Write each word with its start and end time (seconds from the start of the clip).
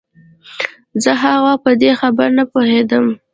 زه 1.03 1.11
هغه 1.21 1.39
وخت 1.45 1.61
په 1.65 1.71
دې 1.81 1.91
خبره 1.99 2.31
نه 2.37 2.43
پوهېدم. 2.51 3.05